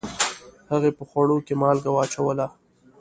[0.71, 2.47] هغې په خوړو کې مالګه واچوله